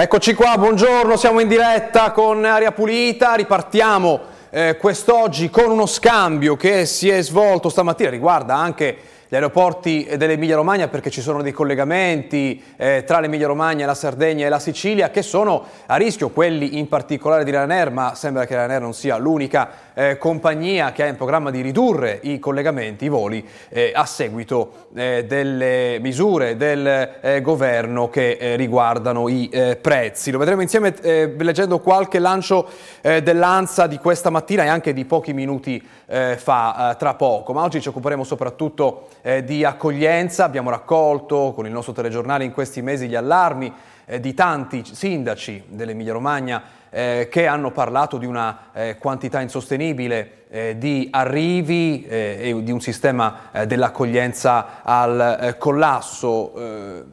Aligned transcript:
Eccoci 0.00 0.34
qua, 0.34 0.56
buongiorno, 0.56 1.16
siamo 1.16 1.40
in 1.40 1.48
diretta 1.48 2.12
con 2.12 2.44
Aria 2.44 2.70
Pulita, 2.70 3.34
ripartiamo 3.34 4.20
eh, 4.48 4.76
quest'oggi 4.76 5.50
con 5.50 5.72
uno 5.72 5.86
scambio 5.86 6.54
che 6.54 6.86
si 6.86 7.08
è 7.08 7.20
svolto 7.20 7.68
stamattina, 7.68 8.08
riguarda 8.08 8.54
anche 8.54 8.96
gli 9.30 9.34
aeroporti 9.34 10.08
dell'Emilia 10.16 10.56
Romagna 10.56 10.88
perché 10.88 11.10
ci 11.10 11.20
sono 11.20 11.42
dei 11.42 11.52
collegamenti 11.52 12.62
eh, 12.76 13.04
tra 13.06 13.20
l'Emilia 13.20 13.46
Romagna, 13.46 13.84
la 13.84 13.94
Sardegna 13.94 14.46
e 14.46 14.48
la 14.48 14.58
Sicilia 14.58 15.10
che 15.10 15.20
sono 15.20 15.64
a 15.84 15.96
rischio, 15.96 16.30
quelli 16.30 16.78
in 16.78 16.88
particolare 16.88 17.44
di 17.44 17.50
Ryanair, 17.50 17.90
ma 17.90 18.14
sembra 18.14 18.46
che 18.46 18.54
Ryanair 18.54 18.80
non 18.80 18.94
sia 18.94 19.18
l'unica 19.18 19.70
eh, 19.92 20.16
compagnia 20.16 20.92
che 20.92 21.02
ha 21.02 21.06
in 21.08 21.16
programma 21.16 21.50
di 21.50 21.60
ridurre 21.60 22.20
i 22.22 22.38
collegamenti, 22.38 23.04
i 23.04 23.08
voli, 23.08 23.46
eh, 23.68 23.92
a 23.94 24.06
seguito 24.06 24.86
eh, 24.94 25.26
delle 25.26 25.98
misure 26.00 26.56
del 26.56 26.86
eh, 27.20 27.40
governo 27.42 28.08
che 28.08 28.38
eh, 28.40 28.56
riguardano 28.56 29.28
i 29.28 29.50
prezzi. 29.80 30.30
Lo 30.30 30.38
vedremo 30.38 30.62
insieme 30.62 30.94
leggendo 31.00 31.80
qualche 31.80 32.18
lancio 32.18 32.68
dell'ANSA 33.00 33.86
di 33.86 33.98
questa 33.98 34.30
mattina 34.30 34.64
e 34.64 34.68
anche 34.68 34.92
di 34.92 35.04
pochi 35.04 35.32
minuti 35.32 35.82
fa, 36.06 36.96
tra 36.98 37.14
poco, 37.14 37.52
ma 37.52 37.62
oggi 37.62 37.80
ci 37.80 37.88
occuperemo 37.88 38.24
soprattutto 38.24 39.08
eh, 39.22 39.44
di 39.44 39.64
accoglienza. 39.64 40.44
Abbiamo 40.44 40.70
raccolto 40.70 41.52
con 41.54 41.66
il 41.66 41.72
nostro 41.72 41.92
telegiornale 41.92 42.44
in 42.44 42.52
questi 42.52 42.82
mesi 42.82 43.08
gli 43.08 43.14
allarmi 43.14 43.72
eh, 44.06 44.20
di 44.20 44.34
tanti 44.34 44.82
sindaci 44.84 45.64
dell'Emilia 45.68 46.12
Romagna 46.12 46.62
eh, 46.90 47.28
che 47.30 47.46
hanno 47.46 47.70
parlato 47.70 48.16
di 48.16 48.26
una 48.26 48.70
eh, 48.72 48.96
quantità 48.98 49.40
insostenibile 49.40 50.44
eh, 50.48 50.78
di 50.78 51.08
arrivi 51.10 52.06
eh, 52.08 52.38
e 52.40 52.62
di 52.62 52.72
un 52.72 52.80
sistema 52.80 53.50
dell'accoglienza 53.66 54.82
al 54.82 55.56
collasso, 55.58 56.52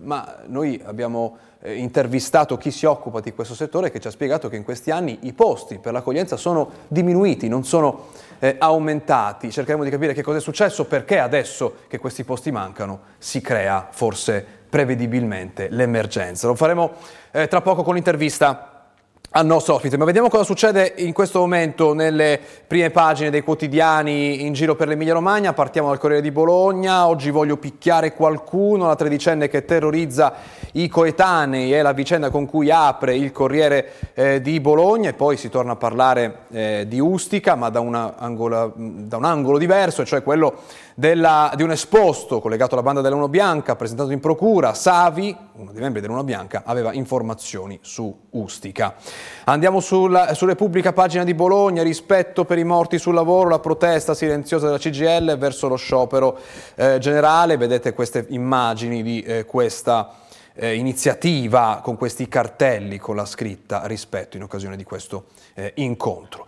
ma 0.02 0.38
noi 0.46 0.82
abbiamo 0.86 1.38
intervistato 1.66 2.58
chi 2.58 2.72
si 2.72 2.86
occupa 2.86 3.20
di 3.20 3.34
questo 3.34 3.56
settore 3.56 3.92
che 3.92 4.00
ci 4.00 4.08
ha 4.08 4.12
spiegato 4.12 4.48
che 4.48 4.56
in 4.56 4.64
questi 4.64 4.92
anni 4.92 5.20
i 5.22 5.34
posti 5.34 5.80
per 5.80 5.92
l'accoglienza 5.92 6.38
sono 6.38 6.70
diminuiti, 6.88 7.50
non 7.50 7.66
sono 7.66 8.08
eh, 8.40 8.56
aumentati. 8.60 9.52
Cercheremo 9.52 9.84
di 9.84 9.90
capire 9.90 10.14
che 10.14 10.22
cosa 10.22 10.38
è 10.38 10.42
successo, 10.42 10.86
perché 10.86 11.20
adesso 11.20 11.76
che 11.88 11.98
questi 11.98 12.24
posti 12.24 12.52
mancano 12.52 13.02
si 13.18 13.42
crea 13.42 13.88
forse 13.92 14.46
prevedibilmente 14.70 15.68
l'emergenza. 15.70 16.48
Lo 16.48 16.56
faremo 16.56 16.94
eh, 17.32 17.48
tra 17.48 17.62
poco 17.62 17.84
con 17.84 17.96
l'intervista 17.96 18.75
al 19.38 19.46
nostro 19.46 19.76
ospite. 19.76 19.98
Ma 19.98 20.06
vediamo 20.06 20.30
cosa 20.30 20.46
succede 20.46 20.94
in 20.98 21.12
questo 21.12 21.40
momento 21.40 21.94
nelle 21.94 22.40
prime 22.66 22.90
pagine 22.90 23.30
dei 23.30 23.42
quotidiani 23.42 24.46
in 24.46 24.54
giro 24.54 24.76
per 24.76 24.88
l'Emilia 24.88 25.14
Romagna. 25.14 25.52
Partiamo 25.52 25.90
dal 25.90 26.00
Corriere 26.00 26.22
di 26.22 26.32
Bologna. 26.32 27.08
Oggi 27.08 27.32
voglio 27.32 27.58
picchiare 27.58 28.14
qualcuno, 28.14 28.88
la 28.88 28.96
tredicenne 28.96 29.50
che 29.50 29.66
terrorizza 29.66 30.34
i 30.74 30.88
coetanei 30.88 31.74
è 31.74 31.82
la 31.82 31.92
vicenda 31.92 32.30
con 32.30 32.46
cui 32.46 32.72
apre 32.72 33.16
il 33.16 33.34
Corriere 33.34 33.92
eh, 34.14 34.42
di 34.42 34.62
Bologna 34.62 35.10
e 35.10 35.14
poi 35.14 35.36
si 35.36 35.50
torna 35.50 35.74
a 35.74 35.76
parlare 35.76 36.46
eh, 36.52 36.86
di 36.88 37.00
Ustica, 37.00 37.56
ma 37.56 37.70
da, 37.70 38.14
angola, 38.18 38.72
da 38.74 39.18
un 39.18 39.26
angolo 39.26 39.58
diverso, 39.58 40.06
cioè 40.06 40.24
quello 40.24 40.62
della, 40.96 41.52
di 41.56 41.64
un 41.64 41.72
esposto 41.72 42.40
collegato 42.40 42.74
alla 42.74 42.84
banda 42.84 43.02
dell'Uno 43.02 43.28
Bianca, 43.28 43.76
presentato 43.76 44.12
in 44.12 44.22
procura, 44.22 44.74
Savi, 44.74 45.36
uno 45.54 45.72
dei 45.72 45.82
membri 45.82 46.00
dell'Uno 46.00 46.24
Bianca, 46.24 46.64
aveva 46.66 46.94
informazioni 46.94 47.78
su 47.82 48.24
Ustica. 48.32 48.96
Andiamo 49.46 49.80
sul, 49.80 50.32
su 50.34 50.46
Repubblica, 50.46 50.94
pagina 50.94 51.24
di 51.24 51.34
Bologna, 51.34 51.84
rispetto 51.84 52.46
per 52.46 52.58
i 52.58 52.64
morti 52.64 52.98
sul 52.98 53.14
lavoro, 53.14 53.50
la 53.50 53.60
protesta 53.60 54.14
silenziosa 54.14 54.66
della 54.66 54.78
CGL 54.78 55.38
verso 55.38 55.68
lo 55.68 55.76
sciopero 55.76 56.38
eh, 56.76 56.98
generale, 57.00 57.58
vedete 57.58 57.94
queste 57.94 58.26
immagini 58.30 59.04
di 59.04 59.22
eh, 59.22 59.46
questa 59.46 60.24
eh, 60.56 60.76
iniziativa 60.76 61.82
con 61.84 61.98
questi 61.98 62.28
cartelli 62.28 62.98
con 62.98 63.16
la 63.16 63.26
scritta 63.26 63.86
rispetto 63.86 64.38
in 64.38 64.44
occasione 64.44 64.78
di 64.78 64.84
questo 64.84 65.26
eh, 65.54 65.74
incontro. 65.76 66.46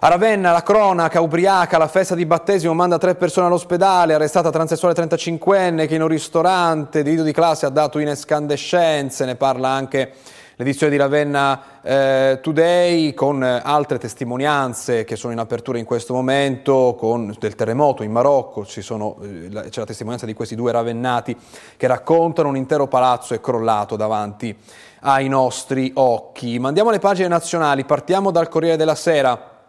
A 0.00 0.08
Ravenna 0.08 0.52
la 0.52 0.62
cronaca 0.62 1.20
ubriaca, 1.20 1.78
la 1.78 1.88
festa 1.88 2.14
di 2.14 2.24
battesimo 2.24 2.72
manda 2.72 2.98
tre 2.98 3.14
persone 3.14 3.46
all'ospedale, 3.46 4.14
arrestata 4.14 4.50
transessuale 4.50 4.94
35enne 4.94 5.86
che 5.86 5.94
in 5.94 6.02
un 6.02 6.08
ristorante 6.08 7.02
di 7.02 7.10
rito 7.10 7.22
di 7.22 7.32
classe 7.32 7.66
ha 7.66 7.70
dato 7.70 7.98
in 7.98 8.08
escandescenze, 8.08 9.24
ne 9.24 9.36
parla 9.36 9.68
anche 9.68 10.12
l'edizione 10.60 10.92
di 10.92 10.98
Ravenna 10.98 11.80
eh, 11.80 12.38
Today 12.42 13.14
con 13.14 13.42
altre 13.42 13.96
testimonianze 13.98 15.04
che 15.04 15.16
sono 15.16 15.32
in 15.32 15.38
apertura 15.38 15.78
in 15.78 15.86
questo 15.86 16.12
momento, 16.12 16.94
con, 16.98 17.34
del 17.38 17.54
terremoto 17.54 18.02
in 18.02 18.12
Marocco, 18.12 18.64
sono, 18.64 19.16
eh, 19.22 19.48
c'è 19.48 19.80
la 19.80 19.86
testimonianza 19.86 20.26
di 20.26 20.34
questi 20.34 20.54
due 20.54 20.70
ravennati 20.70 21.34
che 21.78 21.86
raccontano 21.86 22.50
un 22.50 22.58
intero 22.58 22.88
palazzo 22.88 23.32
è 23.32 23.40
crollato 23.40 23.96
davanti 23.96 24.54
ai 25.00 25.28
nostri 25.28 25.92
occhi. 25.94 26.58
Ma 26.58 26.68
andiamo 26.68 26.90
alle 26.90 26.98
pagine 26.98 27.28
nazionali, 27.28 27.86
partiamo 27.86 28.30
dal 28.30 28.50
Corriere 28.50 28.76
della 28.76 28.94
Sera 28.94 29.60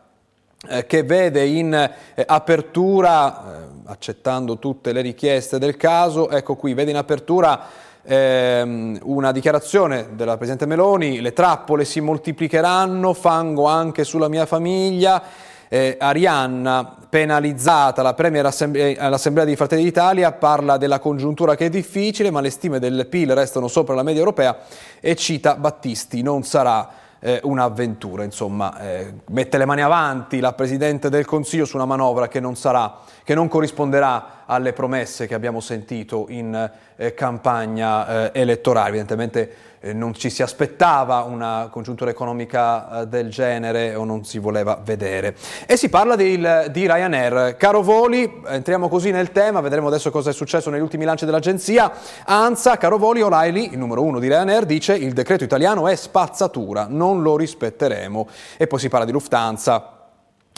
eh, 0.67 0.85
che 0.85 1.03
vede 1.03 1.45
in 1.45 1.73
eh, 1.73 2.23
apertura, 2.27 3.61
eh, 3.61 3.67
accettando 3.85 4.59
tutte 4.59 4.91
le 4.91 4.99
richieste 4.99 5.57
del 5.57 5.77
caso, 5.77 6.29
ecco 6.29 6.55
qui, 6.55 6.73
vede 6.73 6.91
in 6.91 6.97
apertura 6.97 7.89
ehm, 8.03 8.99
una 9.03 9.31
dichiarazione 9.31 10.09
della 10.13 10.35
Presidente 10.35 10.65
Meloni, 10.65 11.21
le 11.21 11.33
trappole 11.33 11.85
si 11.85 11.99
moltiplicheranno, 12.01 13.13
fango 13.13 13.65
anche 13.65 14.03
sulla 14.03 14.27
mia 14.27 14.45
famiglia, 14.45 15.21
eh, 15.67 15.95
Arianna, 15.99 16.97
penalizzata, 17.09 18.01
la 18.01 18.13
Premier 18.13 18.45
all'Assemblea 18.45 19.45
di 19.45 19.55
Fratelli 19.55 19.83
d'Italia, 19.83 20.31
parla 20.33 20.77
della 20.77 20.99
congiuntura 20.99 21.55
che 21.55 21.67
è 21.67 21.69
difficile, 21.69 22.29
ma 22.29 22.41
le 22.41 22.49
stime 22.49 22.79
del 22.79 23.07
PIL 23.07 23.33
restano 23.33 23.67
sopra 23.67 23.95
la 23.95 24.03
media 24.03 24.19
europea 24.19 24.57
e 24.99 25.15
cita 25.15 25.55
Battisti, 25.55 26.21
non 26.21 26.43
sarà 26.43 26.89
eh, 27.21 27.39
un'avventura, 27.43 28.23
insomma, 28.23 28.79
eh, 28.81 29.13
mette 29.27 29.57
le 29.57 29.65
mani 29.65 29.81
avanti 29.81 30.39
la 30.39 30.53
Presidente 30.53 31.09
del 31.09 31.25
Consiglio 31.25 31.65
su 31.65 31.75
una 31.77 31.85
manovra 31.85 32.27
che 32.27 32.39
non 32.39 32.55
sarà, 32.55 32.97
che 33.23 33.35
non 33.35 33.47
corrisponderà 33.47 34.40
alle 34.51 34.73
promesse 34.73 35.27
che 35.27 35.33
abbiamo 35.33 35.61
sentito 35.61 36.25
in 36.27 36.69
eh, 36.97 37.13
campagna 37.13 38.31
eh, 38.31 38.39
elettorale. 38.41 38.89
Evidentemente 38.89 39.51
eh, 39.79 39.93
non 39.93 40.13
ci 40.13 40.29
si 40.29 40.43
aspettava 40.43 41.21
una 41.21 41.69
congiuntura 41.71 42.09
economica 42.09 43.01
eh, 43.01 43.07
del 43.07 43.29
genere 43.29 43.95
o 43.95 44.03
non 44.03 44.25
si 44.25 44.39
voleva 44.39 44.77
vedere. 44.83 45.35
E 45.65 45.77
si 45.77 45.87
parla 45.87 46.17
di, 46.17 46.37
di 46.69 46.85
Ryanair. 46.85 47.55
Caro 47.55 47.81
Voli, 47.81 48.41
entriamo 48.45 48.89
così 48.89 49.11
nel 49.11 49.31
tema, 49.31 49.61
vedremo 49.61 49.87
adesso 49.87 50.11
cosa 50.11 50.31
è 50.31 50.33
successo 50.33 50.69
negli 50.69 50.81
ultimi 50.81 51.05
lanci 51.05 51.23
dell'agenzia. 51.23 51.89
ANSA, 52.25 52.75
caro 52.75 52.97
Voli, 52.97 53.21
O'Reilly, 53.21 53.69
il 53.71 53.77
numero 53.77 54.03
uno 54.03 54.19
di 54.19 54.27
Ryanair, 54.27 54.65
dice 54.65 54.95
il 54.95 55.13
decreto 55.13 55.45
italiano 55.45 55.87
è 55.87 55.95
spazzatura, 55.95 56.87
non 56.89 57.21
lo 57.21 57.37
rispetteremo. 57.37 58.27
E 58.57 58.67
poi 58.67 58.79
si 58.79 58.89
parla 58.89 59.05
di 59.05 59.13
Lufthansa 59.13 59.95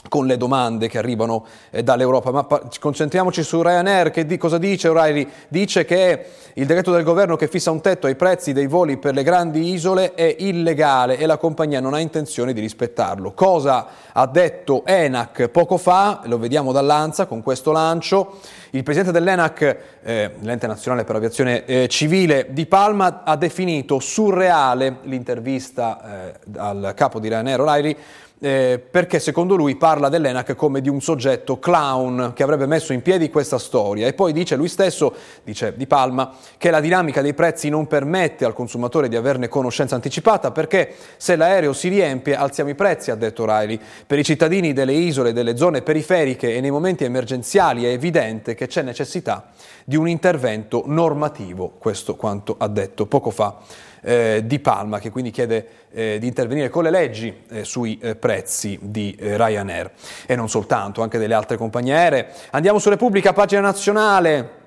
con 0.10 0.26
le 0.26 0.38
domande 0.38 0.88
che 0.88 0.98
arrivano 0.98 1.46
eh, 1.70 1.84
dall'Europa. 1.84 2.32
Ma 2.32 2.48
concentriamoci 2.80 3.44
su 3.44 3.62
Ryanair, 3.62 4.12
che 4.12 4.26
di- 4.26 4.38
cosa 4.38 4.58
dice 4.58 4.90
O'Reilly? 4.90 5.28
Dice 5.48 5.86
che 5.86 6.26
il 6.54 6.66
decreto 6.66 6.92
del 6.92 7.04
governo 7.04 7.36
che 7.36 7.48
fissa 7.48 7.72
un 7.72 7.82
tetto 7.82 8.08
ai 8.08 8.16
prezzi 8.16 8.54
dei 8.54 8.68
voli 8.68 8.98
per 8.98 9.14
le 9.14 9.24
grandi 9.24 9.72
isole 9.72 10.14
è 10.14 10.36
illegale 10.40 11.18
e 11.18 11.26
la 11.26 11.38
compagnia 11.38 11.80
non 11.80 11.94
ha 11.94 12.00
intenzione 12.00 12.54
di 12.54 12.60
rispettarlo. 12.60 13.32
Cosa 13.34 13.88
ha 14.12 14.28
detto 14.28 14.86
ENAC 14.86 15.48
poco 15.48 15.78
fa? 15.78 16.22
Lo 16.26 16.38
vediamo 16.38 16.72
dall'ANSA 16.72 17.26
con 17.26 17.42
questo 17.42 17.72
lancio. 17.72 18.40
Il 18.72 18.84
presidente 18.84 19.12
dell'ENAC, 19.12 19.78
eh, 20.04 20.32
l'ente 20.40 20.68
nazionale 20.68 21.04
per 21.04 21.14
l'aviazione 21.16 21.66
eh, 21.66 21.88
civile 21.88 22.48
di 22.50 22.66
Palma, 22.66 23.24
ha 23.24 23.36
definito 23.36 24.00
surreale 24.00 24.98
l'intervista 25.04 26.30
eh, 26.30 26.40
al 26.58 26.94
capo 26.96 27.20
di 27.20 27.30
Ryanair 27.30 27.62
O'Reilly 27.62 27.98
eh, 28.44 28.78
perché 28.78 29.20
secondo 29.20 29.56
lui 29.56 29.78
parla 29.78 30.10
dell'ENAC 30.10 30.54
come 30.56 30.82
di 30.82 30.90
un 30.90 31.00
soggetto 31.00 31.60
clown 31.60 32.34
che 32.36 32.44
avrebbe 32.44 32.66
messo 32.66 32.92
in 32.92 33.02
piedi 33.02 33.30
questa 33.30 33.58
storia 33.58 34.06
e 34.06 34.12
poi 34.12 34.34
dice 34.34 34.58
lui 34.58 34.68
stesso, 34.68 35.16
dice 35.46 35.74
Di 35.78 35.88
Palma, 35.88 36.36
che 36.58 36.70
la 36.70 36.82
dinamica 36.82 37.22
dei 37.22 37.34
prezzi 37.34 37.70
non 37.70 37.88
permette 37.88 38.44
al 38.44 38.54
consumatore 38.54 39.08
di 39.08 39.16
averne 39.16 39.48
conoscenza 39.48 39.96
anticipata 39.96 40.52
perché 40.52 40.94
se 41.16 41.38
l'aereo 41.38 41.72
si 41.72 41.88
riempie 41.88 42.36
alziamo 42.36 42.70
i 42.70 42.76
prezzi, 42.76 43.12
ha 43.12 43.16
detto 43.16 43.46
Riley. 43.46 43.80
Per 44.06 44.20
i 44.20 44.26
cittadini 44.26 44.74
delle 44.74 44.94
isole, 44.94 45.32
delle 45.32 45.56
zone 45.56 45.82
periferiche 45.82 46.54
e 46.54 46.60
nei 46.60 46.72
momenti 46.72 47.06
emergenziali 47.06 47.86
è 47.86 47.92
evidente 47.92 48.56
che 48.56 48.68
c'è 48.68 48.82
necessità 48.82 49.52
di 49.86 49.96
un 49.96 50.10
intervento 50.10 50.84
normativo, 50.86 51.76
questo 51.78 52.18
quanto 52.18 52.56
ha 52.58 52.68
detto 52.68 53.06
poco 53.06 53.30
fa 53.30 53.58
eh, 54.04 54.44
di 54.46 54.60
Palma, 54.60 55.00
che 55.00 55.10
quindi 55.10 55.32
chiede 55.32 55.68
eh, 55.92 56.18
di 56.20 56.28
intervenire 56.28 56.70
con 56.70 56.84
le 56.84 56.92
leggi 56.92 57.44
eh, 57.50 57.64
sui 57.64 57.98
eh, 58.02 58.16
prezzi 58.16 58.78
di 58.82 59.16
eh, 59.18 59.38
Ryanair 59.38 59.92
e 60.26 60.36
non 60.36 60.50
soltanto, 60.50 61.02
anche 61.02 61.18
delle 61.18 61.34
altre 61.34 61.58
compagnie 61.58 61.96
aeree. 61.96 62.28
Andiamo 62.52 62.80
su 62.80 62.90
Repubblica, 62.90 63.34
pagina 63.34 63.62
nazionale. 63.62 64.62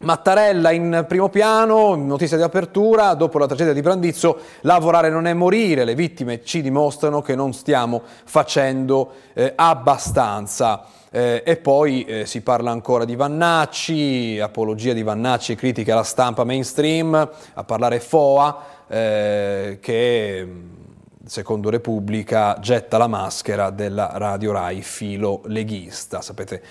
Mattarella 0.00 0.70
in 0.70 1.06
primo 1.08 1.28
piano, 1.28 1.96
notizia 1.96 2.36
di 2.36 2.44
apertura, 2.44 3.14
dopo 3.14 3.36
la 3.36 3.46
tragedia 3.46 3.72
di 3.72 3.80
Brandizzo, 3.80 4.38
lavorare 4.60 5.10
non 5.10 5.26
è 5.26 5.32
morire, 5.32 5.84
le 5.84 5.96
vittime 5.96 6.44
ci 6.44 6.62
dimostrano 6.62 7.20
che 7.20 7.34
non 7.34 7.52
stiamo 7.52 8.02
facendo 8.24 9.10
eh, 9.32 9.54
abbastanza. 9.56 10.84
Eh, 11.10 11.42
e 11.44 11.56
poi 11.56 12.04
eh, 12.04 12.26
si 12.26 12.42
parla 12.42 12.70
ancora 12.70 13.04
di 13.04 13.16
Vannacci, 13.16 14.38
apologia 14.40 14.92
di 14.92 15.02
Vannacci, 15.02 15.54
critica 15.54 15.92
alla 15.94 16.02
stampa 16.02 16.44
mainstream, 16.44 17.30
a 17.54 17.64
parlare 17.64 18.00
FOA 18.00 18.64
eh, 18.88 19.78
che 19.80 20.46
secondo 21.24 21.68
Repubblica 21.68 22.58
getta 22.60 22.96
la 22.96 23.06
maschera 23.06 23.70
della 23.70 24.10
Radio 24.14 24.52
Rai 24.52 24.82
filo 24.82 25.42
leghista. 25.44 26.20
Sapete 26.22 26.62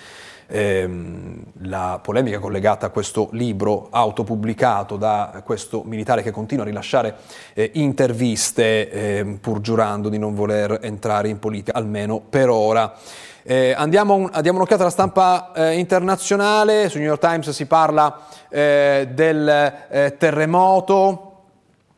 ehm, 0.48 1.42
la 1.62 2.00
polemica 2.02 2.38
collegata 2.38 2.86
a 2.86 2.90
questo 2.90 3.28
libro 3.32 3.88
autopubblicato 3.90 4.96
da 4.96 5.42
questo 5.44 5.82
militare 5.84 6.22
che 6.22 6.30
continua 6.30 6.64
a 6.64 6.66
rilasciare 6.66 7.16
eh, 7.54 7.70
interviste 7.74 8.90
eh, 8.90 9.38
pur 9.40 9.60
giurando 9.60 10.08
di 10.08 10.18
non 10.18 10.34
voler 10.34 10.78
entrare 10.82 11.28
in 11.28 11.38
politica, 11.38 11.78
almeno 11.78 12.20
per 12.20 12.48
ora. 12.48 12.94
Eh, 13.42 13.72
andiamo, 13.76 14.28
diamo 14.40 14.58
un'occhiata 14.58 14.82
alla 14.82 14.90
stampa 14.90 15.52
eh, 15.54 15.78
internazionale, 15.78 16.88
su 16.88 16.98
New 16.98 17.06
York 17.06 17.20
Times 17.20 17.50
si 17.50 17.66
parla 17.66 18.26
eh, 18.48 19.08
del 19.12 19.48
eh, 19.88 20.16
terremoto 20.18 21.28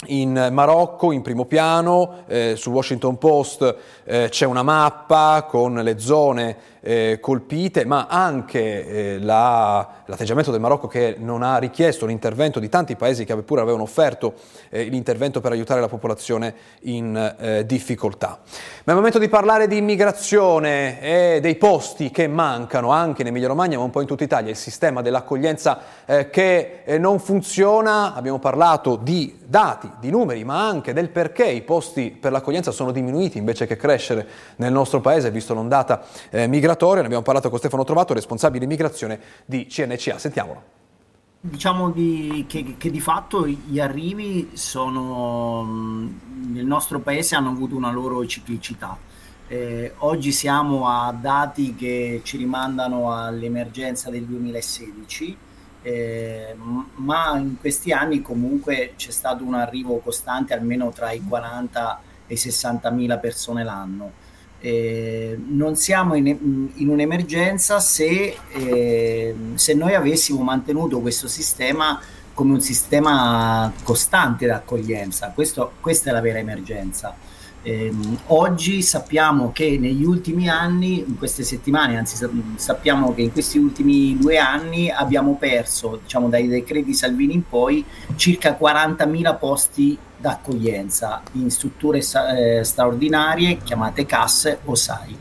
in 0.07 0.49
Marocco, 0.53 1.13
in 1.13 1.21
primo 1.21 1.45
piano, 1.45 2.25
eh, 2.27 2.55
sul 2.57 2.73
Washington 2.73 3.19
Post 3.19 3.77
eh, 4.05 4.29
c'è 4.31 4.47
una 4.47 4.63
mappa 4.63 5.47
con 5.49 5.75
le 5.75 5.99
zone 5.99 6.57
eh, 6.81 7.19
colpite, 7.21 7.85
ma 7.85 8.07
anche 8.09 8.87
eh, 8.87 9.19
la, 9.19 9.87
l'atteggiamento 10.07 10.51
del 10.51 10.61
Marocco 10.61 10.87
che 10.87 11.17
non 11.19 11.43
ha 11.43 11.59
richiesto 11.59 12.07
l'intervento 12.07 12.59
di 12.59 12.69
tanti 12.69 12.97
paesi 12.97 13.25
che 13.25 13.37
pure 13.37 13.61
avevano 13.61 13.83
offerto 13.83 14.35
eh, 14.71 14.85
l'intervento 14.85 15.41
per 15.41 15.53
aiutare 15.53 15.81
la 15.81 15.89
popolazione 15.89 16.55
in 16.83 17.35
eh, 17.39 17.67
difficoltà. 17.67 18.39
Ma 18.49 18.85
è 18.85 18.91
il 18.91 18.95
momento 18.97 19.19
di 19.19 19.29
parlare 19.29 19.67
di 19.67 19.77
immigrazione 19.77 21.01
e 21.01 21.41
dei 21.41 21.57
posti 21.57 22.11
che 22.11 22.27
mancano 22.27 22.91
anche 22.91 23.23
in 23.23 23.29
Emilia 23.29 23.49
Romagna, 23.49 23.77
ma 23.77 23.85
un 23.85 23.91
po' 23.91 24.01
in 24.01 24.07
tutta 24.07 24.25
Italia, 24.25 24.51
il 24.51 24.57
sistema 24.57 25.03
dell'accoglienza 25.03 25.81
eh, 26.07 26.31
che 26.31 26.81
eh, 26.85 26.99
non 26.99 27.19
funziona, 27.19 28.15
abbiamo 28.15 28.39
parlato 28.39 28.97
di 28.97 29.39
dati, 29.45 29.91
di 30.01 30.11
numeri, 30.11 30.45
ma 30.45 30.67
anche 30.67 30.93
del 30.93 31.11
perché 31.11 31.45
i 31.45 31.63
posti 31.63 32.11
per 32.11 32.33
l'accoglienza 32.33 32.71
sono 32.71 32.93
diminuiti 32.93 33.37
invece 33.37 33.67
che 33.67 33.77
crescere 33.77 34.27
nel 34.57 34.73
nostro 34.73 35.01
paese, 35.01 35.31
visto 35.31 35.55
l'ondata 35.55 36.03
migratoria 36.31 36.70
migratorio. 36.71 37.01
Ne 37.01 37.07
abbiamo 37.07 37.25
parlato 37.25 37.49
con 37.49 37.59
Stefano 37.59 37.85
Trovato, 37.85 38.15
responsabile 38.15 38.65
immigrazione 38.65 39.21
di 39.45 39.67
CNCA. 39.67 40.19
Sentiamolo. 40.19 40.79
Diciamo 41.43 41.91
di, 41.91 42.45
che, 42.47 42.77
che, 42.77 42.91
di 42.91 43.01
fatto 43.01 43.47
gli 43.47 43.81
arrivi 43.81 44.51
sono, 44.55 45.63
nel 45.65 46.67
nostro 46.67 47.01
paese 47.01 47.35
hanno 47.35 47.51
avuto 47.51 47.75
una 47.75 47.91
loro 47.91 48.25
ciclicità. 48.27 48.97
Eh, 49.49 49.95
oggi 49.99 50.31
siamo 50.33 50.87
a 50.87 51.13
dati 51.13 51.75
che 51.75 52.21
ci 52.23 52.37
rimandano 52.37 53.13
all'emergenza 53.13 54.11
del 54.11 54.25
2016, 54.25 55.37
eh, 55.83 56.55
ma 56.97 57.37
in 57.39 57.59
questi 57.59 57.91
anni 57.91 58.21
comunque 58.21 58.93
c'è 58.97 59.11
stato 59.11 59.43
un 59.43 59.55
arrivo 59.55 59.99
costante 59.99 60.53
almeno 60.53 60.91
tra 60.91 61.11
i 61.11 61.23
40 61.27 62.01
e 62.27 62.35
i 62.35 62.37
60 62.37 62.91
mila 62.91 63.17
persone 63.17 63.65
l'anno. 63.65 64.29
Eh, 64.61 65.39
non 65.49 65.75
siamo 65.77 66.15
in, 66.15 66.27
in 66.75 66.89
un'emergenza 66.89 67.81
se, 67.81 68.37
eh, 68.53 69.35
se, 69.55 69.75
noi 69.75 69.95
avessimo 69.95 70.43
mantenuto 70.43 71.01
questo 71.01 71.29
sistema 71.29 71.99
come 72.35 72.53
un 72.53 72.61
sistema 72.61 73.73
costante 73.83 74.47
d'accoglienza. 74.47 75.33
Questo, 75.35 75.73
questa 75.81 76.11
è 76.11 76.13
la 76.13 76.21
vera 76.21 76.39
emergenza. 76.39 77.15
Eh, 77.63 77.93
oggi 78.29 78.81
sappiamo 78.81 79.53
che 79.53 79.77
negli 79.79 80.05
ultimi 80.05 80.49
anni, 80.49 81.05
in 81.07 81.19
queste 81.19 81.43
settimane, 81.43 81.99
anzi 81.99 82.17
sappiamo 82.57 83.13
che 83.15 83.23
in 83.23 83.33
questi 83.33 83.59
ultimi 83.59 84.17
due 84.19 84.39
anni 84.39 84.91
abbiamo 84.91 85.37
perso, 85.37 86.01
diciamo 86.03 86.29
dai 86.29 86.49
decreti 86.49 86.95
Salvini 86.95 87.35
in 87.35 87.47
poi, 87.47 87.85
circa 88.17 88.57
40.000 88.59 89.39
posti 89.39 89.99
d'accoglienza 90.17 91.23
in 91.33 91.51
strutture 91.51 91.99
eh, 91.99 92.65
straordinarie 92.65 93.59
chiamate 93.63 94.07
casse 94.07 94.61
o 94.65 94.75
SAI. 94.75 95.17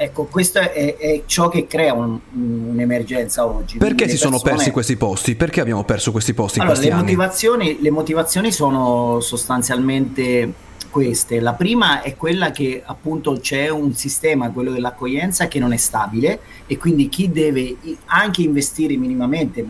Ecco, 0.00 0.26
questo 0.26 0.60
è, 0.60 0.96
è 0.96 1.22
ciò 1.26 1.48
che 1.48 1.66
crea 1.66 1.92
un, 1.92 2.18
un'emergenza 2.32 3.46
oggi. 3.46 3.78
Perché 3.78 4.04
si 4.04 4.10
persone... 4.10 4.38
sono 4.38 4.54
persi 4.54 4.70
questi 4.70 4.96
posti? 4.96 5.34
Perché 5.34 5.60
abbiamo 5.60 5.84
perso 5.84 6.12
questi 6.12 6.34
posti 6.34 6.60
allora, 6.60 6.76
in 6.76 6.80
questi 6.80 6.96
le 6.96 7.02
motivazioni, 7.02 7.78
le 7.80 7.90
motivazioni 7.90 8.52
sono 8.52 9.18
sostanzialmente 9.20 10.66
queste. 10.90 11.40
La 11.40 11.54
prima 11.54 12.02
è 12.02 12.16
quella 12.16 12.50
che 12.50 12.82
appunto 12.84 13.38
c'è 13.40 13.68
un 13.68 13.94
sistema, 13.94 14.50
quello 14.50 14.72
dell'accoglienza, 14.72 15.48
che 15.48 15.58
non 15.58 15.72
è 15.72 15.76
stabile 15.76 16.40
e 16.66 16.76
quindi 16.76 17.08
chi 17.08 17.30
deve 17.30 17.76
anche 18.06 18.42
investire 18.42 18.96
minimamente, 18.96 19.64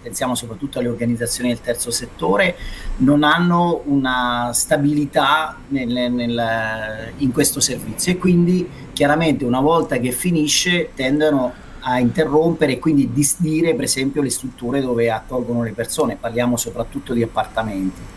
pensiamo 0.00 0.34
soprattutto 0.34 0.78
alle 0.78 0.88
organizzazioni 0.88 1.50
del 1.50 1.60
terzo 1.60 1.90
settore, 1.90 2.56
non 2.98 3.22
hanno 3.22 3.82
una 3.86 4.50
stabilità 4.52 5.56
nel, 5.68 6.12
nel, 6.12 7.12
in 7.18 7.32
questo 7.32 7.60
servizio 7.60 8.12
e 8.12 8.18
quindi 8.18 8.68
chiaramente 8.92 9.44
una 9.44 9.60
volta 9.60 9.98
che 9.98 10.12
finisce 10.12 10.90
tendono 10.94 11.52
a 11.80 11.98
interrompere 11.98 12.72
e 12.72 12.78
quindi 12.78 13.12
disdire 13.12 13.74
per 13.74 13.84
esempio 13.84 14.20
le 14.22 14.30
strutture 14.30 14.80
dove 14.80 15.10
accolgono 15.10 15.62
le 15.62 15.72
persone, 15.72 16.16
parliamo 16.16 16.56
soprattutto 16.56 17.12
di 17.12 17.22
appartamenti. 17.22 18.16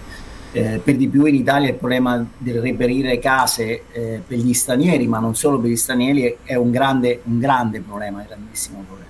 Eh, 0.54 0.82
per 0.84 0.98
di 0.98 1.08
più 1.08 1.26
in 1.26 1.36
Italia 1.36 1.70
il 1.70 1.76
problema 1.76 2.26
del 2.38 2.60
reperire 2.60 3.20
case 3.20 3.84
eh, 3.92 4.22
per 4.26 4.38
gli 4.38 4.54
stranieri, 4.54 5.08
ma 5.08 5.20
non 5.20 5.34
solo 5.34 5.60
per 5.60 5.70
gli 5.70 5.78
stranieri, 5.78 6.38
è 6.44 6.56
un 6.56 6.72
grande, 6.72 7.22
un 7.24 7.40
grande 7.40 7.80
problema, 7.80 8.20
un 8.20 8.26
grandissimo 8.28 8.84
problema. 8.86 9.10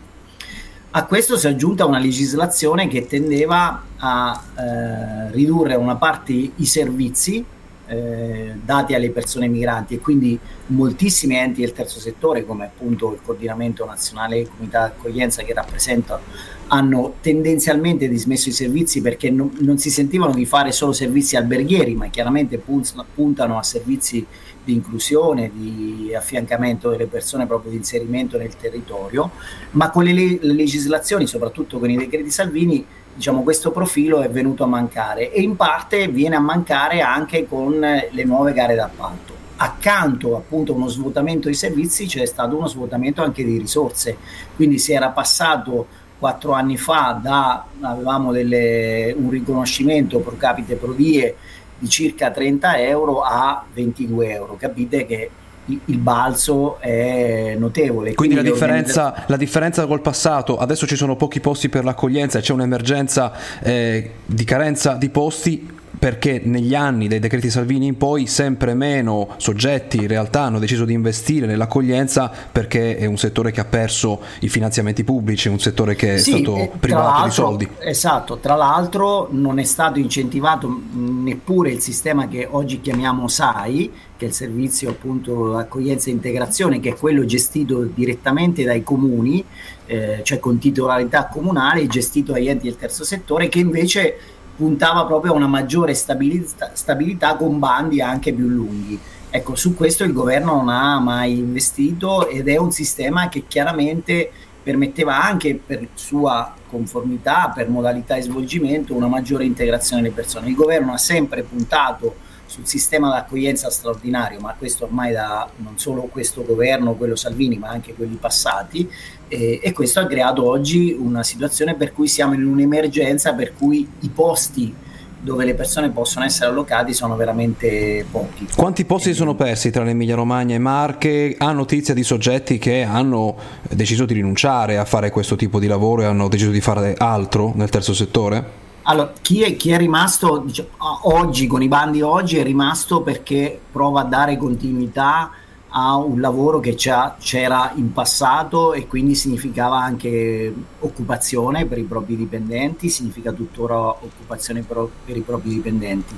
A 0.92 1.06
questo 1.06 1.38
si 1.38 1.48
è 1.48 1.50
aggiunta 1.50 1.86
una 1.86 1.98
legislazione 1.98 2.88
che 2.88 3.08
tendeva 3.08 3.84
a 3.98 4.44
eh, 4.56 5.32
ridurre 5.32 5.76
una 5.76 5.96
parte 5.96 6.34
i 6.34 6.66
servizi 6.66 7.44
eh, 7.92 8.54
dati 8.64 8.94
alle 8.94 9.10
persone 9.10 9.50
migranti 9.50 9.96
e 9.96 10.00
quindi 10.00 10.40
moltissimi 10.68 11.36
enti 11.36 11.60
del 11.60 11.74
terzo 11.74 12.00
settore 12.00 12.46
come 12.46 12.64
appunto 12.64 13.12
il 13.12 13.20
coordinamento 13.22 13.86
nazionale 13.86 14.48
comunità 14.48 14.80
d'accoglienza 14.80 15.44
che 15.44 15.54
rappresenta 15.54 16.22
hanno 16.68 17.16
tendenzialmente 17.20 18.08
dismesso 18.08 18.48
i 18.48 18.54
servizi 18.54 19.02
perché 19.02 19.30
non, 19.30 19.52
non 19.60 19.78
si 19.78 19.90
sentivano 19.90 20.34
di 20.34 20.46
fare 20.46 20.72
solo 20.72 20.94
servizi 20.94 21.36
alberghieri 21.36 21.96
ma 21.96 22.08
chiaramente 22.08 22.58
puntano 22.58 23.58
a 23.58 23.64
servizi 23.64 24.26
di 24.64 24.74
inclusione, 24.74 25.52
di 25.54 26.14
affiancamento 26.16 26.90
delle 26.92 27.08
persone, 27.08 27.48
proprio 27.48 27.72
di 27.72 27.78
inserimento 27.78 28.38
nel 28.38 28.56
territorio, 28.56 29.32
ma 29.72 29.90
con 29.90 30.04
le, 30.04 30.14
le 30.14 30.54
legislazioni, 30.54 31.26
soprattutto 31.26 31.80
con 31.80 31.90
i 31.90 31.98
decreti 31.98 32.30
Salvini, 32.30 32.86
diciamo, 33.14 33.44
questo 33.44 33.72
profilo 33.72 34.22
è 34.22 34.30
venuto 34.30 34.64
a 34.64 34.68
mancare 34.68 35.32
e 35.32 35.42
in 35.42 35.56
parte 35.56 36.08
viene 36.08 36.36
a 36.36 36.40
mancare 36.40 37.02
anche 37.02 37.48
con 37.48 37.80
le 37.80 38.24
nuove 38.24 38.54
gare 38.54 38.76
d'appalto. 38.76 39.40
Accanto 39.58 40.36
appunto 40.36 40.72
a 40.72 40.76
uno 40.76 40.88
svuotamento 40.88 41.48
di 41.48 41.54
servizi 41.54 42.08
c'è 42.08 42.26
stato 42.26 42.58
uno 42.58 42.68
svuotamento 42.68 43.22
anche 43.22 43.44
di 43.44 43.58
risorse, 43.58 44.18
quindi 44.56 44.80
si 44.80 44.94
era 44.94 45.10
passato 45.10 45.88
quattro 46.18 46.54
anni 46.54 46.78
fa 46.78 47.20
da 47.22 47.66
avevamo 47.82 48.32
delle, 48.32 49.14
un 49.18 49.30
riconoscimento 49.30 50.20
pro 50.20 50.38
capite 50.38 50.76
pro 50.76 50.94
die 50.94 51.36
di 51.80 51.90
circa 51.90 52.30
30 52.30 52.80
euro 52.80 53.22
a 53.22 53.64
22 53.74 54.30
euro. 54.30 54.56
Capite 54.56 55.06
che 55.08 55.30
il 55.66 55.98
balzo 55.98 56.80
è 56.80 57.56
notevole. 57.58 58.14
Quindi, 58.14 58.36
Quindi 58.36 58.36
la, 58.36 58.42
differenza, 58.42 59.06
organizz- 59.08 59.30
la, 59.30 59.38
differenza, 59.38 59.86
col 59.86 60.02
passato, 60.02 60.58
adesso 60.58 60.86
ci 60.88 60.96
sono 60.96 61.16
pochi 61.16 61.40
posti 61.40 61.70
per 61.70 61.84
l'accoglienza 61.84 62.40
e 62.40 62.42
c'è 62.42 62.54
un'emergenza 62.54 63.34
eh, 63.62 64.12
di 64.26 64.44
carenza 64.44 64.94
di 64.94 65.10
posti, 65.10 65.80
perché 66.02 66.42
negli 66.44 66.74
anni 66.74 67.08
dai 67.08 67.20
decreti 67.20 67.52
Salvini 67.52 67.86
in 67.86 67.96
poi 67.96 68.26
sempre 68.26 68.74
meno 68.74 69.36
soggetti 69.38 69.98
in 69.98 70.08
realtà 70.08 70.42
hanno 70.42 70.58
deciso 70.58 70.84
di 70.84 70.94
investire 70.94 71.46
nell'accoglienza 71.46 72.32
perché 72.52 72.98
è 72.98 73.06
un 73.06 73.20
settore 73.20 73.52
che 73.52 73.60
ha 73.60 73.66
perso 73.66 74.20
i 74.40 74.50
finanziamenti 74.50 75.04
pubblici, 75.04 75.48
un 75.48 75.60
settore 75.60 75.94
che 75.94 76.16
è 76.16 76.18
sì, 76.18 76.32
stato 76.32 76.72
privato 76.80 77.26
di 77.26 77.30
soldi. 77.32 77.70
Esatto, 77.78 78.40
tra 78.40 78.56
l'altro 78.56 79.28
non 79.30 79.60
è 79.60 79.64
stato 79.64 80.00
incentivato 80.00 80.76
neppure 80.92 81.70
il 81.70 81.82
sistema 81.82 82.28
che 82.28 82.48
oggi 82.50 82.82
chiamiamo 82.82 83.28
SAI, 83.28 83.92
che 84.18 84.26
è 84.26 84.28
il 84.30 84.34
servizio 84.34 84.90
appunto 84.90 85.56
accoglienza 85.56 86.10
e 86.10 86.14
integrazione, 86.14 86.80
che 86.80 86.90
è 86.90 86.96
quello 86.96 87.26
gestito 87.26 87.84
direttamente 87.84 88.64
dai 88.64 88.82
comuni, 88.82 89.46
eh, 89.86 90.22
cioè 90.24 90.40
con 90.40 90.58
titolarità 90.58 91.28
comunale, 91.28 91.86
gestito 91.86 92.32
dagli 92.32 92.48
enti 92.50 92.64
del 92.64 92.78
terzo 92.78 93.04
settore, 93.04 93.50
che 93.50 93.60
invece 93.60 94.18
puntava 94.62 95.06
proprio 95.06 95.34
a 95.34 95.36
una 95.38 95.48
maggiore 95.48 95.96
stabilità, 95.96 96.70
stabilità 96.74 97.36
con 97.36 97.58
bandi 97.58 98.00
anche 98.00 98.32
più 98.32 98.48
lunghi. 98.48 99.00
Ecco, 99.32 99.56
su 99.56 99.74
questo 99.74 100.04
il 100.04 100.14
governo 100.14 100.56
non 100.56 100.70
ha 100.70 101.00
mai 101.00 101.40
investito 101.40 102.28
ed 102.28 102.48
è 102.48 102.58
un 102.58 102.70
sistema 102.70 103.28
che 103.28 103.46
chiaramente 103.48 104.30
permetteva 104.62 105.20
anche 105.20 105.60
per 105.66 105.88
sua 105.96 106.54
conformità, 106.70 107.52
per 107.56 107.70
modalità 107.70 108.14
di 108.14 108.22
svolgimento, 108.22 108.94
una 108.94 109.08
maggiore 109.08 109.46
integrazione 109.46 110.04
delle 110.04 110.14
persone. 110.14 110.50
Il 110.50 110.54
governo 110.54 110.94
ha 110.94 110.98
sempre 110.98 111.42
puntato 111.42 112.18
sul 112.52 112.68
sistema 112.68 113.10
d'accoglienza 113.10 113.70
straordinario, 113.70 114.42
ma 114.42 114.54
questo 114.58 114.84
ormai 114.84 115.14
da 115.14 115.50
non 115.58 115.80
solo 115.80 116.02
questo 116.12 116.44
governo, 116.44 116.96
quello 116.96 117.16
Salvini, 117.16 117.58
ma 117.58 117.70
anche 117.70 117.94
quelli 117.94 118.18
passati, 118.18 118.90
eh, 119.30 119.62
e 119.64 119.72
questo 119.72 120.02
ha 120.02 120.06
creato 120.06 120.46
oggi 120.46 120.92
una 120.92 121.24
situazione 121.24 121.76
per 121.76 121.94
cui 121.94 122.10
siamo 122.10 122.34
in 122.34 122.46
un'emergenza 122.46 123.34
per 123.34 123.54
cui 123.56 123.90
i 124.02 124.10
posti 124.10 124.76
dove 125.24 125.46
le 125.46 125.54
persone 125.54 125.92
possono 125.92 126.26
essere 126.26 126.50
allocati 126.50 126.94
sono 126.94 127.16
veramente 127.16 128.06
pochi. 128.12 128.48
Quanti 128.54 128.84
posti 128.84 129.12
si 129.12 129.16
sono 129.16 129.36
persi 129.36 129.70
tra 129.70 129.84
l'Emilia 129.84 130.16
Romagna 130.16 130.56
e 130.56 130.60
Marche? 130.60 131.36
Ha 131.38 131.52
notizia 131.54 131.94
di 131.94 132.04
soggetti 132.04 132.58
che 132.58 132.82
hanno 132.82 133.38
deciso 133.70 134.06
di 134.06 134.16
rinunciare 134.16 134.78
a 134.78 134.84
fare 134.84 135.10
questo 135.10 135.38
tipo 135.38 135.58
di 135.60 135.68
lavoro 135.68 136.02
e 136.02 136.06
hanno 136.06 136.28
deciso 136.28 136.52
di 136.52 136.60
fare 136.60 136.96
altro 136.98 137.54
nel 137.56 137.70
terzo 137.70 137.94
settore? 137.94 138.70
Allora, 138.84 139.14
chi 139.22 139.44
è, 139.44 139.56
chi 139.56 139.72
è 139.72 139.78
rimasto 139.78 140.38
diciamo, 140.38 140.70
oggi, 141.04 141.48
con 141.48 141.62
i 141.62 141.68
bandi 141.68 142.02
oggi, 142.02 142.38
è 142.38 142.44
rimasto 142.44 143.02
perché 143.02 143.60
prova 143.72 144.02
a 144.02 144.06
dare 144.06 144.38
continuità 144.38 145.32
a 145.74 145.96
un 145.96 146.20
lavoro 146.20 146.60
che 146.60 146.76
c'era 146.76 147.72
in 147.76 147.94
passato 147.94 148.74
e 148.74 148.88
quindi 148.88 149.16
significava 149.16 149.80
anche 149.80 150.54
occupazione 150.80 151.66
per 151.66 151.78
i 151.78 151.84
propri 151.84 152.18
dipendenti, 152.18 152.90
significa 152.90 153.32
tuttora 153.32 153.78
occupazione 153.78 154.64
per, 154.64 154.86
per 155.06 155.16
i 155.16 155.22
propri 155.22 155.50
dipendenti. 155.50 156.14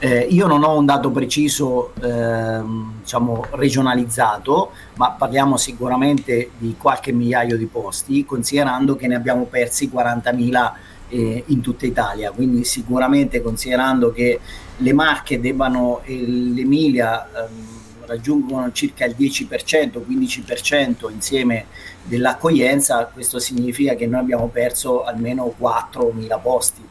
Eh, 0.00 0.26
io 0.30 0.48
non 0.48 0.64
ho 0.64 0.76
un 0.76 0.84
dato 0.84 1.10
preciso 1.10 1.92
eh, 2.00 2.60
diciamo, 3.00 3.44
regionalizzato, 3.50 4.72
ma 4.94 5.10
parliamo 5.10 5.56
sicuramente 5.56 6.50
di 6.58 6.74
qualche 6.76 7.12
migliaio 7.12 7.56
di 7.56 7.66
posti, 7.66 8.24
considerando 8.24 8.96
che 8.96 9.06
ne 9.06 9.14
abbiamo 9.14 9.44
persi 9.44 9.88
40.000 9.94 10.72
eh, 11.08 11.44
in 11.46 11.60
tutta 11.60 11.86
Italia, 11.86 12.30
quindi 12.30 12.64
sicuramente 12.64 13.40
considerando 13.42 14.12
che 14.12 14.40
le 14.76 14.92
Marche 14.92 15.40
debbano, 15.40 16.02
e 16.04 16.14
l'Emilia... 16.14 17.28
Ehm, 17.46 17.76
raggiungono 18.08 18.72
circa 18.72 19.04
il 19.04 19.14
10%, 19.16 20.00
15% 20.08 21.10
insieme 21.12 21.66
dell'accoglienza, 22.02 23.04
questo 23.12 23.38
significa 23.38 23.94
che 23.94 24.06
noi 24.06 24.20
abbiamo 24.20 24.48
perso 24.48 25.04
almeno 25.04 25.54
4.000 25.60 26.40
posti. 26.40 26.82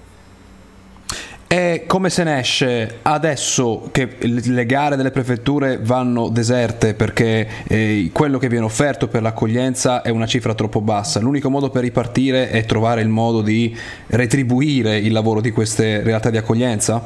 E 1.49 1.85
come 1.87 2.09
se 2.09 2.25
ne 2.25 2.39
esce 2.39 2.99
adesso 3.03 3.87
che 3.93 4.17
le 4.19 4.65
gare 4.65 4.97
delle 4.97 5.11
prefetture 5.11 5.79
vanno 5.81 6.27
deserte 6.27 6.93
perché 6.93 7.47
eh, 7.67 8.09
quello 8.11 8.37
che 8.37 8.49
viene 8.49 8.65
offerto 8.65 9.07
per 9.07 9.21
l'accoglienza 9.21 10.01
è 10.01 10.09
una 10.09 10.25
cifra 10.25 10.53
troppo 10.53 10.81
bassa? 10.81 11.21
L'unico 11.21 11.49
modo 11.49 11.69
per 11.69 11.83
ripartire 11.83 12.49
è 12.49 12.65
trovare 12.65 12.99
il 12.99 13.07
modo 13.07 13.41
di 13.41 13.73
retribuire 14.07 14.97
il 14.97 15.13
lavoro 15.13 15.39
di 15.39 15.51
queste 15.51 16.03
realtà 16.03 16.29
di 16.29 16.35
accoglienza? 16.35 17.01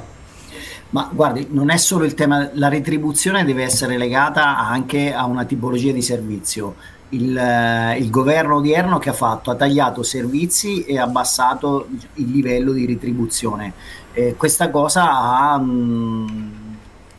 Ma 0.89 1.07
guardi, 1.13 1.45
non 1.51 1.69
è 1.69 1.77
solo 1.77 2.03
il 2.03 2.15
tema, 2.15 2.50
la 2.53 2.67
retribuzione 2.67 3.45
deve 3.45 3.62
essere 3.62 3.95
legata 3.95 4.57
anche 4.57 5.13
a 5.13 5.25
una 5.25 5.45
tipologia 5.45 5.91
di 5.91 6.01
servizio. 6.01 6.74
Il, 7.12 7.38
eh, 7.38 7.98
il, 7.98 8.10
governo 8.10 8.58
odierno 8.58 8.98
che 8.98 9.10
ha 9.10 9.13
fatto? 9.13 9.51
Ha 9.51 9.56
tagliato 9.56 10.03
servizi 10.03 10.84
e 10.84 10.98
abbassato 10.98 11.88
il 12.15 12.30
livello 12.30 12.72
di 12.72 12.86
retribuzione. 12.86 13.74
Eh, 14.13 14.36
questa 14.36 14.70
cosa 14.70 15.10
ha 15.12 15.58
mh, 15.58 15.63
mm, 15.72 16.61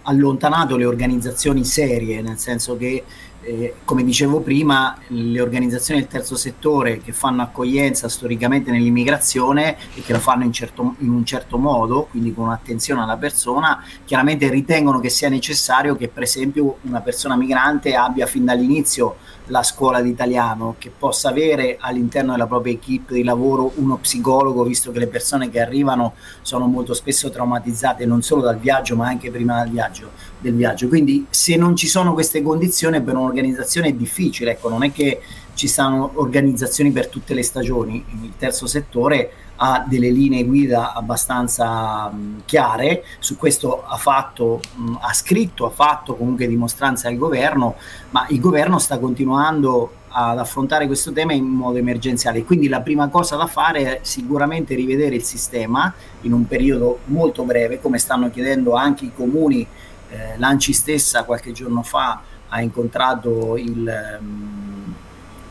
allontanato 0.03 0.77
le 0.77 0.85
organizzazioni 0.85 1.65
serie, 1.65 2.23
nel 2.23 2.39
senso 2.39 2.77
che 2.77 3.05
eh, 3.45 3.75
come 3.85 4.05
dicevo 4.05 4.41
prima, 4.41 4.97
le 5.09 5.41
organizzazioni 5.41 6.01
del 6.01 6.09
terzo 6.09 6.37
settore 6.37 7.01
che 7.01 7.13
fanno 7.13 7.43
accoglienza 7.43 8.09
storicamente 8.09 8.71
nell'immigrazione 8.71 9.77
e 9.95 10.03
che 10.03 10.13
lo 10.13 10.21
fanno 10.21 10.45
in, 10.45 10.53
certo, 10.53 10.95
in, 10.99 11.11
un 11.11 11.25
certo 11.25 11.59
modo, 11.59 12.07
quindi 12.11 12.33
con 12.33 12.51
attenzione 12.51 13.03
alla 13.03 13.17
persona, 13.17 13.85
chiaramente 14.05 14.49
ritengono 14.49 15.01
che 15.01 15.09
sia 15.09 15.29
necessario 15.29 15.97
che 15.97 16.09
per 16.09 16.23
esempio 16.23 16.77
una 16.83 17.01
persona 17.01 17.37
migrante 17.37 17.95
abbia 17.95 18.27
fin 18.27 18.45
dall'inizio 18.45 19.17
la 19.47 19.65
scuola 19.65 20.01
di 20.01 20.11
italiano, 20.11 20.77
che 20.79 20.91
possa 20.97 21.29
avere 21.29 21.77
all'interno 21.81 22.33
della 22.33 22.47
propria 22.47 22.75
equip 22.75 23.11
di 23.11 23.25
lavoro 23.25 23.73
uno 23.75 23.97
psicologo, 23.97 24.63
visto 24.63 24.93
che 24.93 25.01
le 25.01 25.09
persone 25.09 25.51
che 25.51 25.61
arrivano 25.61 26.15
sono 26.43 26.67
molto 26.67 26.95
spesso 26.95 27.29
traumatizzate 27.29 28.07
non 28.07 28.23
solo 28.23 28.43
dal 28.43 28.59
viaggio 28.59 28.95
ma 28.95 29.09
anche 29.09 29.31
prima 29.31 29.63
del 29.63 29.73
viaggio. 29.73 29.92
Del 30.39 30.55
viaggio. 30.55 30.89
Quindi 30.89 31.27
se 31.31 31.57
non 31.57 31.77
ci 31.77 31.87
sono 31.87 32.13
queste 32.13 32.43
condizioni 32.43 33.01
per 33.03 33.15
un'organizzazione 33.15 33.89
è 33.89 33.93
difficile, 33.93 34.53
ecco, 34.53 34.69
non 34.69 34.83
è 34.83 34.93
che 34.93 35.21
ci 35.55 35.69
siano 35.69 36.13
organizzazioni 36.15 36.91
per 36.91 37.09
tutte 37.09 37.35
le 37.35 37.43
stagioni, 37.43 38.05
il 38.23 38.33
terzo 38.39 38.67
settore 38.67 39.33
ha 39.57 39.85
delle 39.87 40.11
linee 40.11 40.45
guida 40.45 40.93
abbastanza 40.93 42.09
mh, 42.09 42.43
chiare, 42.47 43.05
su 43.19 43.37
questo 43.37 43.85
ha, 43.85 43.97
fatto, 43.97 44.61
mh, 44.75 44.97
ha 45.01 45.13
scritto, 45.13 45.67
ha 45.67 45.71
fatto 45.71 46.17
comunque 46.17 46.49
dimostranza 46.49 47.09
al 47.09 47.17
governo, 47.17 47.77
ma 48.11 48.27
il 48.31 48.41
governo 48.41 48.79
sta 48.79 48.99
continuando 48.99 50.01
ad 50.13 50.39
affrontare 50.39 50.87
questo 50.87 51.13
tema 51.13 51.33
in 51.33 51.45
modo 51.45 51.79
emergenziale. 51.79 52.45
Quindi 52.45 52.69
la 52.69 52.81
prima 52.81 53.09
cosa 53.09 53.37
da 53.37 53.47
fare 53.47 53.99
è 53.99 53.99
sicuramente 54.03 54.75
rivedere 54.75 55.15
il 55.15 55.23
sistema 55.23 55.93
in 56.23 56.33
un 56.33 56.47
periodo 56.47 57.01
molto 57.07 57.45
breve, 57.45 57.81
come 57.81 57.99
stanno 57.99 58.31
chiedendo 58.31 58.75
anche 58.75 59.07
i 59.07 59.13
comuni. 59.15 59.67
Eh, 60.11 60.37
L'ANCI 60.37 60.73
stessa 60.73 61.25
qualche 61.25 61.53
giorno 61.53 61.83
fa 61.83 62.21
ha 62.49 62.61
incontrato 62.61 63.57
il, 63.57 64.19
um, 64.21 64.95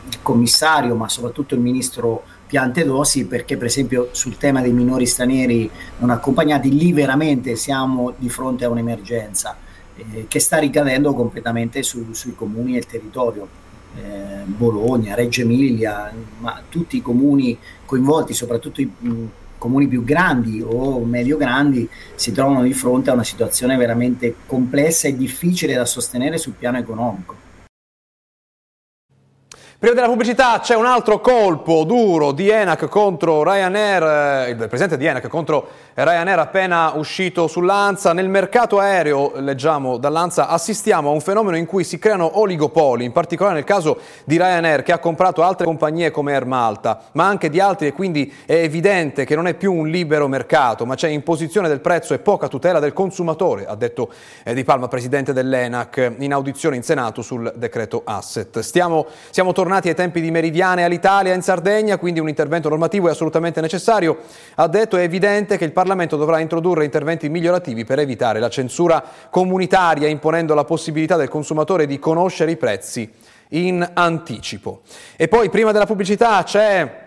il 0.08 0.18
commissario, 0.22 0.94
ma 0.94 1.08
soprattutto 1.08 1.54
il 1.54 1.60
ministro 1.60 2.22
piante 2.46 2.84
dosi 2.84 3.24
perché 3.26 3.56
per 3.56 3.66
esempio 3.66 4.10
sul 4.12 4.36
tema 4.36 4.60
dei 4.60 4.72
minori 4.72 5.06
stranieri 5.06 5.70
non 5.98 6.10
accompagnati 6.10 6.70
lì 6.76 6.92
veramente 6.92 7.56
siamo 7.56 8.12
di 8.18 8.28
fronte 8.28 8.66
a 8.66 8.68
un'emergenza 8.68 9.56
eh, 9.96 10.26
che 10.28 10.38
sta 10.38 10.58
ricadendo 10.58 11.14
completamente 11.14 11.82
su, 11.82 12.12
sui 12.12 12.34
comuni 12.34 12.74
e 12.74 12.78
il 12.78 12.86
territorio. 12.86 13.48
Eh, 13.94 14.44
Bologna, 14.44 15.14
Reggio 15.14 15.42
Emilia, 15.42 16.12
ma 16.38 16.62
tutti 16.68 16.96
i 16.96 17.02
comuni 17.02 17.58
coinvolti, 17.84 18.32
soprattutto 18.32 18.80
i 18.80 18.90
comuni 19.58 19.86
più 19.86 20.02
grandi 20.02 20.62
o 20.64 21.04
medio 21.04 21.36
grandi, 21.36 21.88
si 22.14 22.32
trovano 22.32 22.62
di 22.62 22.72
fronte 22.72 23.10
a 23.10 23.12
una 23.12 23.24
situazione 23.24 23.76
veramente 23.76 24.34
complessa 24.46 25.08
e 25.08 25.16
difficile 25.16 25.74
da 25.74 25.84
sostenere 25.84 26.38
sul 26.38 26.54
piano 26.54 26.78
economico. 26.78 27.41
Prima 29.82 29.96
della 29.96 30.06
pubblicità 30.06 30.60
c'è 30.60 30.76
un 30.76 30.86
altro 30.86 31.18
colpo 31.18 31.82
duro 31.82 32.30
di 32.30 32.48
Enac 32.48 32.86
contro 32.86 33.42
Ryanair, 33.42 34.46
eh, 34.46 34.50
il 34.50 34.56
presidente 34.56 34.96
di 34.96 35.06
Enac 35.06 35.26
contro 35.26 35.66
Ryanair 35.94 36.38
appena 36.38 36.92
uscito 36.94 37.48
sull'Anza. 37.48 38.12
Nel 38.12 38.28
mercato 38.28 38.78
aereo, 38.78 39.32
leggiamo 39.40 39.96
dall'Anza, 39.96 40.46
assistiamo 40.46 41.10
a 41.10 41.12
un 41.12 41.20
fenomeno 41.20 41.56
in 41.56 41.66
cui 41.66 41.82
si 41.82 41.98
creano 41.98 42.38
oligopoli, 42.38 43.04
in 43.04 43.10
particolare 43.10 43.56
nel 43.56 43.64
caso 43.64 43.98
di 44.22 44.36
Ryanair 44.36 44.84
che 44.84 44.92
ha 44.92 45.00
comprato 45.00 45.42
altre 45.42 45.66
compagnie 45.66 46.12
come 46.12 46.32
Air 46.32 46.46
Malta, 46.46 47.00
ma 47.14 47.26
anche 47.26 47.50
di 47.50 47.58
altri 47.58 47.88
e 47.88 47.92
quindi 47.92 48.32
è 48.46 48.54
evidente 48.54 49.24
che 49.24 49.34
non 49.34 49.48
è 49.48 49.54
più 49.54 49.74
un 49.74 49.88
libero 49.88 50.28
mercato, 50.28 50.86
ma 50.86 50.94
c'è 50.94 51.08
imposizione 51.08 51.66
del 51.66 51.80
prezzo 51.80 52.14
e 52.14 52.20
poca 52.20 52.46
tutela 52.46 52.78
del 52.78 52.92
consumatore, 52.92 53.66
ha 53.66 53.74
detto 53.74 54.12
eh, 54.44 54.54
Di 54.54 54.62
Palma, 54.62 54.86
presidente 54.86 55.32
dell'Enac, 55.32 56.14
in 56.18 56.32
audizione 56.32 56.76
in 56.76 56.84
Senato 56.84 57.20
sul 57.20 57.52
decreto 57.56 58.02
asset. 58.04 58.60
Stiamo, 58.60 59.06
siamo 59.30 59.50
tornati 59.50 59.70
tornati 59.72 59.88
ai 59.88 59.94
tempi 59.94 60.20
di 60.20 60.30
Meridiane 60.30 60.84
all'Italia 60.84 61.32
in 61.32 61.40
Sardegna, 61.40 61.96
quindi 61.96 62.20
un 62.20 62.28
intervento 62.28 62.68
normativo 62.68 63.08
è 63.08 63.12
assolutamente 63.12 63.62
necessario. 63.62 64.18
Ha 64.56 64.68
detto 64.68 64.98
è 64.98 65.02
evidente 65.02 65.56
che 65.56 65.64
il 65.64 65.72
Parlamento 65.72 66.18
dovrà 66.18 66.40
introdurre 66.40 66.84
interventi 66.84 67.30
migliorativi 67.30 67.86
per 67.86 67.98
evitare 67.98 68.38
la 68.38 68.50
censura 68.50 69.02
comunitaria, 69.30 70.08
imponendo 70.08 70.52
la 70.52 70.64
possibilità 70.64 71.16
del 71.16 71.28
consumatore 71.28 71.86
di 71.86 71.98
conoscere 71.98 72.50
i 72.50 72.58
prezzi 72.58 73.10
in 73.50 73.88
anticipo. 73.94 74.82
E 75.16 75.28
poi 75.28 75.48
prima 75.48 75.72
della 75.72 75.86
pubblicità 75.86 76.42
c'è 76.42 77.01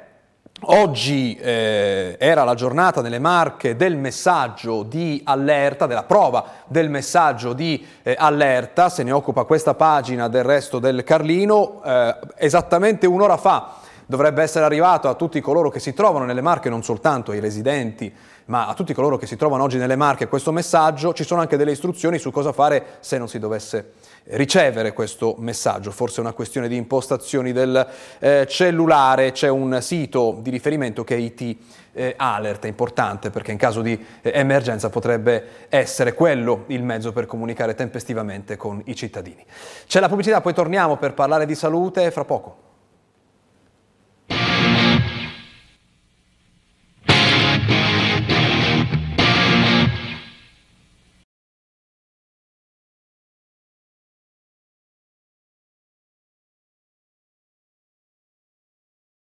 Oggi 0.68 1.36
eh, 1.36 2.16
era 2.18 2.44
la 2.44 2.56
giornata 2.56 3.02
nelle 3.02 3.20
Marche 3.20 3.76
del 3.76 3.96
messaggio 3.98 4.82
di 4.82 5.22
allerta, 5.24 5.86
della 5.86 6.06
prova 6.06 6.44
del 6.66 6.90
messaggio 6.90 7.54
di 7.54 7.86
eh, 8.02 8.16
allerta, 8.18 8.90
se 8.90 9.04
ne 9.04 9.12
occupa 9.12 9.44
questa 9.44 9.76
pagina 9.76 10.28
del 10.28 10.44
resto 10.44 10.80
del 10.80 11.04
Carlino, 11.04 11.84
eh, 11.84 12.18
esattamente 12.38 13.06
un'ora 13.06 13.38
fa 13.38 13.76
dovrebbe 14.08 14.42
essere 14.42 14.66
arrivato 14.66 15.08
a 15.08 15.14
tutti 15.14 15.40
coloro 15.40 15.70
che 15.70 15.80
si 15.80 15.94
trovano 15.94 16.26
nelle 16.26 16.42
Marche, 16.42 16.70
non 16.70 16.84
soltanto 16.84 17.30
ai 17.30 17.40
residenti, 17.40 18.12
ma 18.46 18.68
a 18.68 18.74
tutti 18.74 18.94
coloro 18.94 19.18
che 19.18 19.28
si 19.28 19.36
trovano 19.36 19.64
oggi 19.64 19.78
nelle 19.78 19.96
Marche 19.96 20.28
questo 20.28 20.52
messaggio, 20.52 21.14
ci 21.14 21.24
sono 21.24 21.42
anche 21.42 21.58
delle 21.58 21.72
istruzioni 21.72 22.18
su 22.18 22.32
cosa 22.32 22.52
fare 22.54 22.98
se 23.02 23.20
non 23.20 23.28
si 23.28 23.38
dovesse 23.38 23.94
ricevere 24.30 24.94
questo 24.94 25.36
messaggio, 25.38 25.92
forse 25.92 26.18
è 26.18 26.22
una 26.22 26.34
questione 26.34 26.68
di 26.68 26.76
impostazioni 26.76 27.52
del 27.52 27.88
eh, 28.20 28.48
cellulare, 28.50 29.32
c'è 29.32 29.50
un 29.50 29.78
sito 29.82 30.40
di 30.42 30.50
riferimento 30.50 31.04
che 31.04 31.16
è 31.16 31.20
IT 31.20 31.58
eh, 31.94 32.14
Alert, 32.18 32.66
è 32.66 32.68
importante 32.68 33.30
perché 33.30 33.52
in 33.52 33.58
caso 33.58 33.82
di 33.82 33.94
eh, 34.22 34.32
emergenza 34.34 34.90
potrebbe 34.90 35.68
essere 35.70 36.14
quello 36.14 36.64
il 36.68 36.84
mezzo 36.84 37.12
per 37.12 37.26
comunicare 37.26 37.76
tempestivamente 37.76 38.58
con 38.58 38.82
i 38.86 38.96
cittadini. 38.96 39.46
C'è 39.88 40.00
la 40.00 40.10
pubblicità, 40.10 40.42
poi 40.42 40.54
torniamo 40.54 40.98
per 40.98 41.14
parlare 41.14 41.46
di 41.46 41.56
salute 41.56 42.10
fra 42.12 42.26
poco. 42.26 42.65